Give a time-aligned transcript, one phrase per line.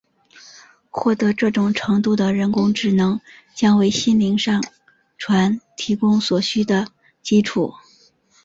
[0.89, 3.21] 获得这种程度的人工智能
[3.53, 4.59] 将为心灵上
[5.19, 6.87] 传提供所需的
[7.21, 7.71] 基础。